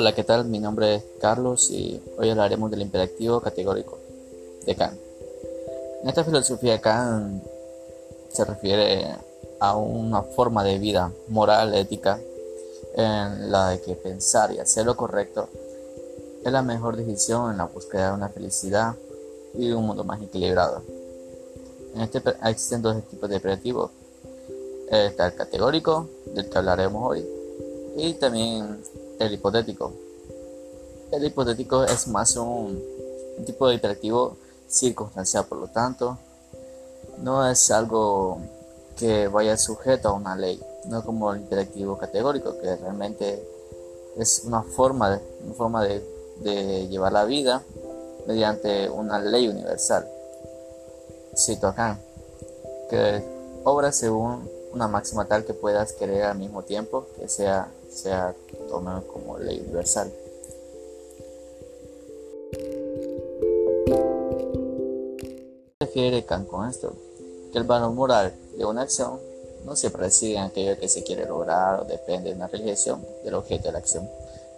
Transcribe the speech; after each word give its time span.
Hola, 0.00 0.14
¿qué 0.14 0.22
tal? 0.22 0.44
Mi 0.44 0.60
nombre 0.60 0.94
es 0.94 1.04
Carlos 1.20 1.72
y 1.72 2.00
hoy 2.18 2.30
hablaremos 2.30 2.70
del 2.70 2.82
imperativo 2.82 3.40
categórico 3.40 3.98
de 4.64 4.76
Kant. 4.76 4.96
En 6.04 6.08
esta 6.08 6.22
filosofía 6.22 6.80
Kant 6.80 7.42
se 8.28 8.44
refiere 8.44 9.16
a 9.58 9.76
una 9.76 10.22
forma 10.22 10.62
de 10.62 10.78
vida 10.78 11.10
moral, 11.26 11.74
ética, 11.74 12.20
en 12.94 13.50
la 13.50 13.70
de 13.70 13.80
que 13.80 13.96
pensar 13.96 14.52
y 14.52 14.60
hacer 14.60 14.86
lo 14.86 14.96
correcto 14.96 15.48
es 16.44 16.52
la 16.52 16.62
mejor 16.62 16.96
decisión 16.96 17.50
en 17.50 17.58
la 17.58 17.64
búsqueda 17.64 18.10
de 18.10 18.14
una 18.14 18.28
felicidad 18.28 18.94
y 19.54 19.66
de 19.66 19.74
un 19.74 19.84
mundo 19.84 20.04
más 20.04 20.22
equilibrado. 20.22 20.80
En 21.96 22.02
este 22.02 22.22
existen 22.44 22.82
dos 22.82 23.02
tipos 23.08 23.28
de 23.28 23.34
imperativo. 23.34 23.90
Está 24.92 25.26
el 25.26 25.34
categórico, 25.34 26.08
del 26.36 26.48
que 26.48 26.56
hablaremos 26.56 27.02
hoy, 27.04 27.26
y 27.96 28.14
también 28.14 28.80
el 29.18 29.32
hipotético. 29.34 29.92
El 31.10 31.24
hipotético 31.24 31.84
es 31.84 32.06
más 32.08 32.36
un, 32.36 32.82
tipo 33.46 33.68
de 33.68 33.74
imperativo 33.74 34.36
circunstancial, 34.68 35.46
por 35.46 35.58
lo 35.58 35.68
tanto, 35.68 36.18
no 37.18 37.48
es 37.48 37.70
algo 37.70 38.38
que 38.96 39.28
vaya 39.28 39.56
sujeto 39.56 40.08
a 40.08 40.12
una 40.12 40.36
ley, 40.36 40.60
no 40.86 41.04
como 41.04 41.32
el 41.32 41.40
imperativo 41.40 41.96
categórico, 41.96 42.58
que 42.60 42.76
realmente 42.76 43.46
es 44.16 44.42
una 44.44 44.62
forma, 44.62 45.10
de, 45.10 45.20
una 45.44 45.54
forma 45.54 45.84
de 45.84 46.88
llevar 46.88 47.12
la 47.12 47.24
vida 47.24 47.62
mediante 48.26 48.90
una 48.90 49.18
ley 49.20 49.48
universal. 49.48 50.06
Cito 51.36 51.68
acá, 51.68 51.98
que 52.90 53.22
obra 53.64 53.92
según 53.92 54.48
una 54.72 54.88
máxima 54.88 55.26
tal 55.26 55.44
que 55.44 55.54
puedas 55.54 55.92
querer 55.92 56.24
al 56.24 56.38
mismo 56.38 56.62
tiempo 56.62 57.06
que 57.18 57.28
sea 57.28 57.68
sea 57.90 58.34
tomado 58.68 59.06
como 59.08 59.38
ley 59.38 59.60
universal. 59.60 60.12
refiere 65.88 66.24
Kant 66.24 66.46
con 66.48 66.68
esto? 66.68 66.92
Que 67.50 67.58
el 67.58 67.64
valor 67.64 67.92
moral 67.92 68.34
de 68.56 68.64
una 68.64 68.82
acción 68.82 69.18
no 69.64 69.74
siempre 69.74 70.02
reside 70.02 70.36
en 70.36 70.42
aquello 70.42 70.78
que 70.78 70.88
se 70.88 71.02
quiere 71.02 71.26
lograr 71.26 71.80
o 71.80 71.84
depende 71.84 72.30
de 72.30 72.36
una 72.36 72.46
realización 72.46 73.04
del 73.24 73.34
objeto 73.34 73.64
de 73.64 73.72
la 73.72 73.78
acción, 73.78 74.08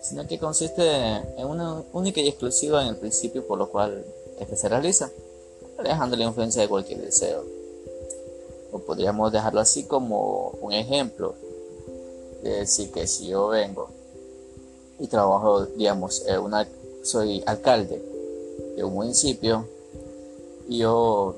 sino 0.02 0.26
que 0.26 0.38
consiste 0.38 0.82
en 0.82 1.46
una 1.46 1.82
única 1.92 2.20
y 2.20 2.28
exclusiva 2.28 2.82
en 2.82 2.88
el 2.88 2.96
principio 2.96 3.46
por 3.46 3.58
lo 3.58 3.70
cual 3.70 4.04
este 4.38 4.56
se 4.56 4.68
realiza, 4.68 5.10
alejando 5.78 6.16
la 6.16 6.24
influencia 6.24 6.62
de 6.62 6.68
cualquier 6.68 7.00
deseo. 7.00 7.44
O 8.72 8.80
podríamos 8.80 9.32
dejarlo 9.32 9.60
así 9.60 9.84
como 9.84 10.58
un 10.60 10.72
ejemplo 10.72 11.34
de 12.42 12.50
decir 12.50 12.90
que 12.90 13.06
si 13.06 13.28
yo 13.28 13.48
vengo 13.48 13.88
y 15.00 15.06
trabajo, 15.06 15.64
digamos, 15.64 16.22
una, 16.42 16.68
soy 17.02 17.42
alcalde 17.46 18.02
de 18.76 18.84
un 18.84 18.94
municipio 18.94 19.66
y 20.68 20.78
yo 20.78 21.34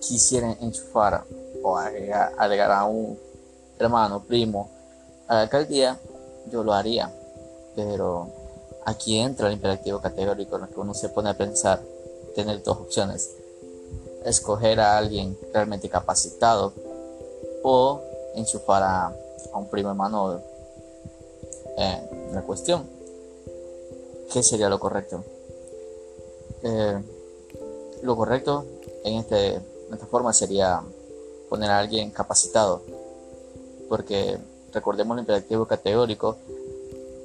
quisiera 0.00 0.56
enchufar 0.60 1.24
o 1.62 1.76
agregar, 1.76 2.70
a 2.70 2.84
un 2.84 3.18
hermano, 3.78 4.22
primo 4.22 4.70
a 5.26 5.34
la 5.34 5.40
alcaldía, 5.42 5.98
yo 6.50 6.62
lo 6.62 6.72
haría. 6.72 7.12
Pero 7.74 8.28
aquí 8.84 9.18
entra 9.18 9.48
el 9.48 9.54
imperativo 9.54 10.00
categórico 10.00 10.56
en 10.56 10.64
el 10.64 10.68
que 10.68 10.80
uno 10.80 10.94
se 10.94 11.08
pone 11.08 11.30
a 11.30 11.34
pensar, 11.34 11.80
tener 12.34 12.62
dos 12.62 12.78
opciones. 12.78 13.30
Escoger 14.24 14.80
a 14.80 14.98
alguien 14.98 15.36
realmente 15.52 15.88
capacitado 15.88 16.72
o 17.62 18.00
enchufar 18.34 18.82
a 18.82 19.12
un 19.54 19.68
primo 19.68 19.90
hermano 19.90 20.40
en 21.76 22.21
la 22.34 22.42
cuestión. 22.42 22.88
¿Qué 24.32 24.42
sería 24.42 24.68
lo 24.68 24.78
correcto? 24.78 25.24
Eh, 26.62 26.98
lo 28.02 28.16
correcto 28.16 28.64
en, 29.04 29.14
este, 29.18 29.54
en 29.54 29.92
esta 29.92 30.06
forma 30.06 30.32
sería 30.32 30.82
poner 31.48 31.70
a 31.70 31.78
alguien 31.78 32.10
capacitado, 32.10 32.82
porque 33.88 34.38
recordemos 34.72 35.16
el 35.16 35.20
imperativo 35.20 35.66
categórico, 35.66 36.38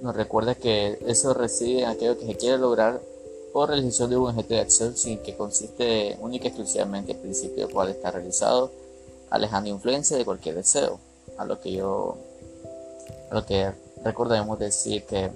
nos 0.02 0.16
recuerda 0.16 0.56
que 0.56 1.00
eso 1.08 1.34
reside 1.34 1.84
en 1.84 1.90
aquello 1.90 2.18
que 2.18 2.28
se 2.28 2.36
quiere 2.36 2.58
lograr 2.58 3.02
por 3.54 3.70
realización 3.70 4.10
de 4.10 4.18
un 4.18 4.30
objeto 4.30 4.54
de 4.54 4.60
acción 4.60 4.96
sin 4.96 5.20
que 5.20 5.36
consiste 5.36 6.18
única 6.20 6.46
y 6.46 6.48
exclusivamente 6.50 7.14
el 7.14 7.18
principio 7.20 7.70
cual 7.70 7.90
está 7.90 8.12
realizado, 8.12 8.72
alejando 9.30 9.70
influencia 9.70 10.18
de 10.18 10.26
cualquier 10.26 10.56
deseo 10.56 11.00
a 11.38 11.46
lo 11.46 11.60
que 11.60 11.72
yo, 11.72 12.18
a 13.32 13.36
lo 13.36 13.46
que 13.46 13.72
recordemos 14.08 14.58
decir 14.58 15.04
que 15.04 15.30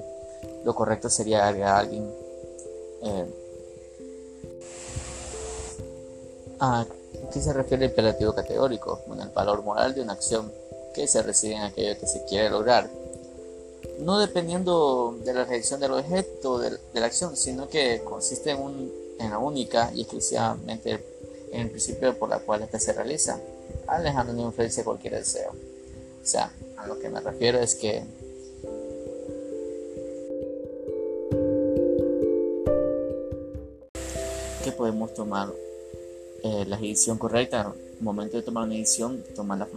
lo 0.64 0.74
correcto 0.74 1.10
sería 1.10 1.46
agregar 1.46 1.76
a 1.76 1.80
alguien 1.80 2.10
eh, 3.04 3.26
a 6.62 6.86
qué 7.34 7.42
se 7.42 7.52
refiere 7.52 7.86
el 7.86 7.92
imperativo 7.92 8.34
categórico, 8.34 9.02
con 9.06 9.20
el 9.20 9.30
valor 9.30 9.62
moral 9.64 9.94
de 9.94 10.02
una 10.02 10.14
acción 10.14 10.52
que 10.94 11.06
se 11.06 11.22
reside 11.22 11.56
en 11.56 11.64
aquello 11.64 12.00
que 12.00 12.08
se 12.08 12.24
quiere 12.26 12.50
lograr. 12.50 12.90
No 14.00 14.20
dependiendo 14.20 15.18
de 15.26 15.34
la 15.34 15.44
reacción 15.44 15.80
del 15.82 15.92
objeto 15.92 16.60
de, 16.60 16.78
la 16.94 17.06
acción, 17.06 17.36
sino 17.36 17.68
que 17.68 18.02
consiste 18.06 18.52
en, 18.52 18.62
un, 18.62 18.92
en 19.20 19.32
la 19.32 19.40
única 19.40 19.92
y 19.94 20.02
exclusivamente 20.02 21.04
en 21.52 21.62
el 21.62 21.70
principio 21.72 22.18
por 22.18 22.30
la 22.30 22.40
cual 22.40 22.62
ésta 22.62 22.80
se 22.80 22.94
realiza, 22.94 23.38
alejando 23.88 24.34
de 24.34 24.42
influencia 24.42 24.86
cualquier 24.86 25.16
deseo. 25.16 25.52
O 25.52 26.26
sea, 26.26 26.52
a 26.78 26.88
lo 26.88 27.00
que 27.00 27.10
me 27.10 27.20
refiero 27.20 27.60
es 27.60 27.76
que 27.76 28.04
podemos 34.82 35.14
tomar 35.14 35.48
eh, 36.42 36.66
la 36.68 36.76
decisión 36.76 37.20
correcta, 37.20 37.72
el 38.00 38.04
momento 38.04 38.38
de 38.38 38.42
tomar 38.42 38.64
una 38.64 38.74
decisión, 38.74 39.24
tomar 39.36 39.60
la, 39.60 39.68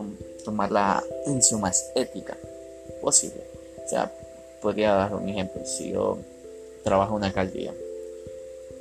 tomar 0.43 0.73
la 0.73 1.05
decisión 1.27 1.61
más 1.61 1.93
ética 1.95 2.39
posible. 3.03 3.43
O 3.85 3.87
sea, 3.87 4.11
podría 4.63 4.95
dar 4.95 5.15
un 5.15 5.29
ejemplo, 5.29 5.61
si 5.67 5.93
yo 5.93 6.17
trabajo 6.83 7.13
en 7.13 7.17
una 7.17 7.27
alcaldía 7.27 7.75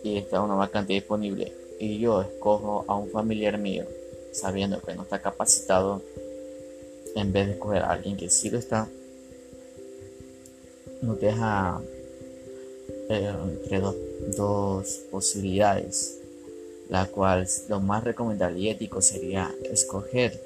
y 0.02 0.16
está 0.16 0.42
una 0.42 0.56
vacante 0.56 0.94
disponible 0.94 1.52
y 1.78 2.00
yo 2.00 2.22
escojo 2.22 2.86
a 2.88 2.96
un 2.96 3.10
familiar 3.10 3.58
mío 3.58 3.84
sabiendo 4.32 4.80
que 4.80 4.96
no 4.96 5.04
está 5.04 5.22
capacitado 5.22 6.02
en 7.18 7.34
vez 7.34 7.48
de 7.48 7.54
escoger 7.56 7.82
a 7.82 7.92
alguien 7.92 8.16
que 8.16 8.30
sí 8.30 8.50
lo 8.50 8.60
está, 8.60 8.88
nos 11.02 11.20
deja 11.20 11.82
eh, 13.10 13.34
entre 13.44 13.82
dos, 13.82 13.96
posibilidades, 15.12 16.20
la 16.90 17.06
cual 17.06 17.48
lo 17.70 17.80
más 17.80 18.04
recomendable 18.04 18.60
y 18.60 18.70
ético 18.70 19.02
sería 19.02 19.54
escoger 19.64 20.40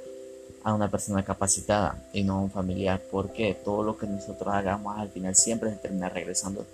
a 0.63 0.73
una 0.73 0.89
persona 0.89 1.23
capacitada 1.23 2.03
y 2.13 2.23
no 2.23 2.33
a 2.33 2.41
un 2.41 2.51
familiar, 2.51 3.01
porque 3.11 3.55
todo 3.63 3.83
lo 3.83 3.97
que 3.97 4.07
nosotros 4.07 4.53
hagamos 4.53 4.97
al 4.97 5.09
final 5.09 5.35
siempre 5.35 5.71
se 5.71 5.77
termina 5.77 6.09
regresando 6.09 6.65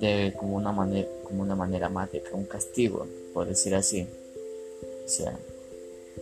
de 0.00 0.34
como 0.36 0.56
una 0.56 0.72
manera, 0.72 1.08
como 1.24 1.42
una 1.42 1.54
manera 1.54 1.88
mática, 1.88 2.30
un 2.34 2.44
castigo, 2.44 3.06
por 3.32 3.46
decir 3.46 3.74
así. 3.74 4.06
O 5.04 5.08
sea, 5.08 5.38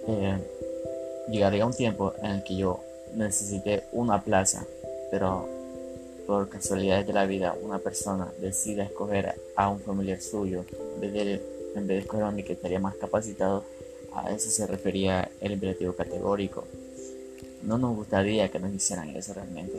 eh, 0.06 0.38
llegaría 1.30 1.66
un 1.66 1.72
tiempo 1.72 2.14
en 2.22 2.30
el 2.30 2.44
que 2.44 2.56
yo 2.56 2.80
necesite 3.14 3.84
una 3.92 4.22
plaza, 4.22 4.64
pero 5.10 5.59
por 6.26 6.48
casualidades 6.48 7.06
de 7.06 7.12
la 7.12 7.26
vida 7.26 7.56
una 7.62 7.78
persona 7.78 8.32
decida 8.40 8.84
escoger 8.84 9.34
a 9.56 9.68
un 9.68 9.80
familiar 9.80 10.20
suyo 10.20 10.64
en 10.94 11.00
vez 11.00 11.12
de, 11.12 11.42
en 11.74 11.90
escoger 11.90 12.24
a 12.24 12.30
mí 12.30 12.42
que 12.42 12.54
estaría 12.54 12.78
más 12.78 12.94
capacitado, 12.96 13.64
a 14.12 14.32
eso 14.32 14.50
se 14.50 14.66
refería 14.66 15.30
el 15.40 15.52
imperativo 15.52 15.92
categórico. 15.92 16.64
No 17.62 17.78
nos 17.78 17.94
gustaría 17.94 18.50
que 18.50 18.58
nos 18.58 18.72
hicieran 18.72 19.10
eso 19.10 19.34
realmente. 19.34 19.78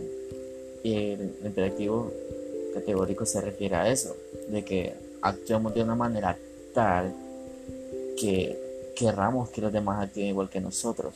Y 0.84 1.12
el 1.12 1.36
imperativo 1.44 2.12
categórico 2.74 3.26
se 3.26 3.42
refiere 3.42 3.76
a 3.76 3.90
eso, 3.90 4.16
de 4.50 4.64
que 4.64 4.94
actuemos 5.22 5.74
de 5.74 5.84
una 5.84 5.96
manera 5.96 6.38
tal 6.74 7.14
que 8.18 8.58
querramos 8.96 9.50
que 9.50 9.62
los 9.62 9.74
demás 9.74 10.04
actúen 10.04 10.28
igual 10.28 10.50
que 10.50 10.62
nosotros 10.62 11.14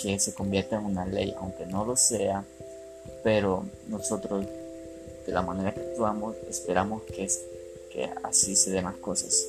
que 0.00 0.18
se 0.18 0.34
convierta 0.34 0.78
en 0.78 0.84
una 0.84 1.04
ley, 1.04 1.34
aunque 1.38 1.66
no 1.66 1.84
lo 1.84 1.96
sea, 1.96 2.44
pero 3.22 3.64
nosotros 3.88 4.46
de 5.26 5.32
la 5.32 5.42
manera 5.42 5.72
que 5.74 5.80
actuamos 5.80 6.36
esperamos 6.48 7.02
que, 7.02 7.28
que 7.92 8.10
así 8.22 8.56
se 8.56 8.70
den 8.70 8.84
las 8.84 8.96
cosas. 8.96 9.46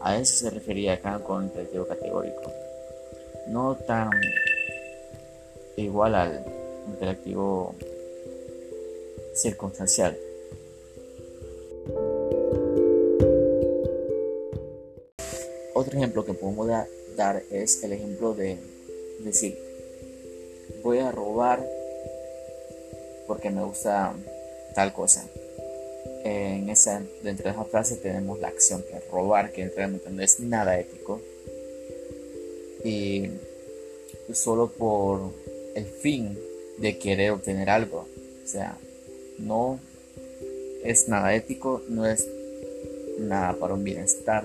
A 0.00 0.16
eso 0.16 0.36
se 0.36 0.50
refería 0.50 0.94
acá 0.94 1.18
con 1.22 1.42
el 1.42 1.48
imperativo 1.48 1.86
categórico. 1.86 2.52
No 3.48 3.74
tan 3.74 4.10
igual 5.76 6.14
al 6.14 6.44
imperativo 6.86 7.74
circunstancial. 9.34 10.16
Otro 15.74 15.96
ejemplo 15.96 16.24
que 16.24 16.34
podemos 16.34 16.68
dar 17.16 17.42
es 17.50 17.82
el 17.84 17.92
ejemplo 17.92 18.34
de 18.34 18.58
decir, 19.20 19.56
voy 20.82 20.98
a 20.98 21.12
robar 21.12 21.64
porque 23.28 23.50
me 23.50 23.62
gusta 23.62 24.14
tal 24.74 24.92
cosa. 24.92 25.24
en 26.24 26.68
esa, 26.68 27.02
dentro 27.22 27.44
de 27.44 27.50
esa 27.50 27.64
frase 27.64 27.96
tenemos 27.96 28.40
la 28.40 28.48
acción 28.48 28.82
que 28.82 28.96
es 28.96 29.08
robar, 29.10 29.52
que 29.52 29.68
realmente 29.68 30.10
no 30.10 30.22
es 30.22 30.40
nada 30.40 30.80
ético. 30.80 31.20
Y 32.84 33.28
solo 34.32 34.70
por 34.70 35.32
el 35.74 35.84
fin 35.84 36.38
de 36.78 36.98
querer 36.98 37.30
obtener 37.32 37.70
algo. 37.70 38.08
O 38.44 38.46
sea, 38.46 38.78
no 39.38 39.78
es 40.84 41.08
nada 41.08 41.34
ético, 41.34 41.82
no 41.88 42.06
es 42.06 42.26
nada 43.18 43.54
para 43.54 43.74
un 43.74 43.84
bienestar. 43.84 44.44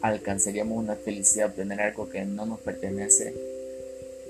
Alcanzaríamos 0.00 0.78
una 0.78 0.96
felicidad 0.96 1.50
obtener 1.50 1.80
algo 1.80 2.08
que 2.08 2.24
no 2.24 2.44
nos 2.46 2.60
pertenece. 2.60 3.51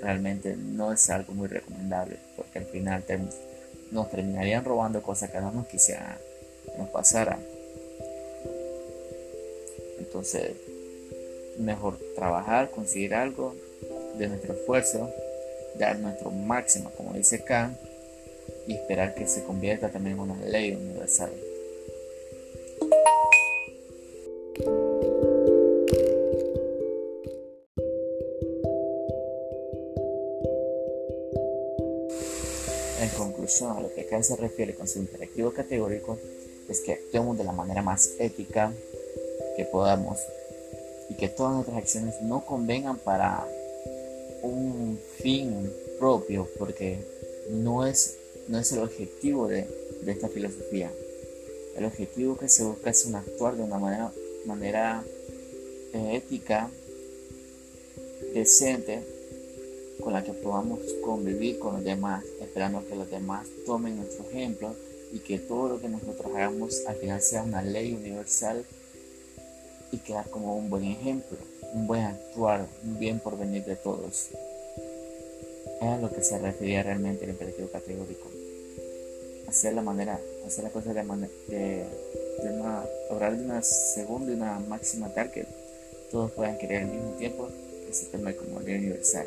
Realmente 0.03 0.57
no 0.57 0.93
es 0.93 1.09
algo 1.11 1.33
muy 1.33 1.49
recomendable 1.49 2.17
porque 2.37 2.59
al 2.59 2.67
final 2.67 3.05
nos 3.91 4.11
terminarían 4.11 4.65
robando 4.65 5.01
cosas 5.03 5.31
que 5.31 5.41
no 5.41 5.53
nos 5.53 5.67
quisiera 5.69 6.19
nos 6.79 6.89
pasara. 6.91 7.39
Entonces, 9.99 10.53
mejor 11.59 11.99
trabajar, 12.15 12.71
conseguir 12.71 13.15
algo 13.15 13.55
de 14.19 14.29
nuestro 14.29 14.55
esfuerzo, 14.55 15.11
dar 15.79 15.99
nuestro 15.99 16.31
máximo, 16.31 16.91
como 16.97 17.13
dice 17.13 17.43
Kant, 17.45 17.79
y 18.67 18.75
esperar 18.75 19.15
que 19.15 19.27
se 19.27 19.45
convierta 19.45 19.91
también 19.91 20.17
en 20.17 20.21
una 20.21 20.45
ley 20.45 20.73
universal. 20.73 21.31
A 33.61 33.81
lo 33.81 33.93
que 33.95 34.03
acá 34.03 34.23
se 34.23 34.37
refiere 34.37 34.75
con 34.75 34.89
su 34.89 34.99
interactivo 34.99 35.53
categórico 35.53 36.19
es 36.69 36.81
que 36.81 36.93
actuemos 36.93 37.37
de 37.37 37.45
la 37.45 37.53
manera 37.53 37.83
más 37.83 38.11
ética 38.19 38.73
que 39.57 39.65
podamos 39.67 40.19
y 41.11 41.15
que 41.15 41.29
todas 41.29 41.53
nuestras 41.55 41.77
acciones 41.77 42.23
no 42.23 42.45
convengan 42.47 42.97
para 42.99 43.47
un 44.43 44.99
fin 45.19 45.71
propio, 45.99 46.49
porque 46.59 46.99
no 47.51 47.87
es, 47.87 48.17
no 48.49 48.59
es 48.59 48.73
el 48.73 48.81
objetivo 48.81 49.49
de, 49.49 49.67
esta 50.07 50.29
filosofía. 50.29 50.91
El 51.77 51.85
objetivo 51.85 52.37
que 52.37 52.49
se 52.49 52.65
busca 52.65 52.91
es 52.91 53.05
un 53.05 53.15
actuar 53.17 53.57
de 53.57 53.63
una 53.63 53.79
manera, 53.79 54.13
manera 54.47 55.05
eh, 55.93 56.17
ética, 56.17 56.71
decente, 58.35 59.03
con 60.03 60.13
la 60.13 60.25
que 60.25 60.33
podamos 60.33 60.81
convivir 61.05 61.59
con 61.59 61.75
los 61.75 61.85
demás, 61.85 62.25
esperando 62.53 62.87
que 62.87 62.95
los 62.95 63.11
demás 63.11 63.49
tomen 63.65 63.97
nuestro 63.97 64.29
ejemplo 64.29 64.77
y 65.11 65.21
que 65.21 65.39
todo 65.39 65.71
lo 65.71 65.81
que 65.81 65.89
nosotros 65.89 66.31
hagamos 66.35 66.85
al 66.87 66.97
final 66.97 67.23
sea 67.23 67.43
una 67.43 67.63
ley 67.63 67.95
universal 67.95 68.63
y 69.91 69.97
quedar 69.97 70.29
como 70.29 70.55
un 70.59 70.69
buen 70.69 70.85
ejemplo, 70.85 71.39
un 71.73 71.87
buen 71.87 72.03
actuar, 72.03 72.67
un 72.85 72.99
bien 72.99 73.21
por 73.21 73.39
venir 73.39 73.65
de 73.65 73.77
todos. 73.77 74.29
Es 75.81 75.89
a 75.89 75.97
lo 75.97 76.13
que 76.13 76.23
se 76.23 76.39
refería 76.39 76.83
realmente 76.83 77.25
el 77.25 77.31
imperativo 77.31 77.69
categórico. 77.69 78.29
Hacer 79.49 79.73
la 79.73 79.81
manera, 79.81 80.21
hacer 80.47 80.65
la 80.65 80.71
cosa 80.71 80.93
de, 80.93 81.03
manera, 81.03 81.33
de, 81.49 81.87
una, 82.51 82.85
obrar 83.09 83.35
de 83.35 83.47
una 83.47 83.63
segunda 83.63 84.31
y 84.31 84.35
una 84.35 84.59
máxima 84.59 85.09
tal 85.15 85.33
que 85.33 85.47
todos 86.11 86.31
puedan 86.33 86.59
querer 86.59 86.83
al 86.83 86.91
mismo 86.91 87.13
tiempo 87.13 87.49
que 87.87 87.95
se 87.95 88.07
tome 88.07 88.37
como 88.37 88.61
ley 88.61 88.75
universal. 88.75 89.27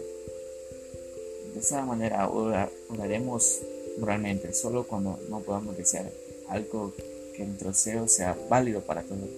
De 1.56 1.62
esa 1.62 1.86
manera 1.86 2.28
oraremos 2.28 3.62
moralmente, 3.98 4.52
solo 4.54 4.84
cuando 4.84 5.18
no 5.30 5.40
podamos 5.40 5.78
desear 5.78 6.12
algo 6.50 6.94
que 7.34 7.46
nuestro 7.46 7.70
deseo 7.70 8.10
sea 8.10 8.38
válido 8.50 8.82
para 8.82 9.04
todos. 9.04 9.30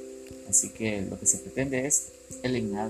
Así 0.49 0.69
que 0.69 1.03
lo 1.03 1.19
que 1.19 1.27
se 1.27 1.37
pretende 1.37 1.85
es 1.85 2.07
eliminar 2.41 2.89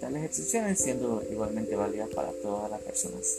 tales 0.00 0.24
excepciones 0.24 0.78
siendo 0.78 1.22
igualmente 1.30 1.76
válidas 1.76 2.08
para 2.14 2.32
todas 2.42 2.70
las 2.70 2.80
personas. 2.80 3.36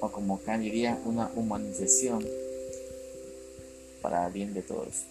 O 0.00 0.08
como 0.10 0.40
Kant 0.40 0.62
diría, 0.62 0.98
una 1.04 1.30
humanización 1.36 2.26
para 4.00 4.28
el 4.28 4.32
bien 4.32 4.54
de 4.54 4.62
todos. 4.62 5.04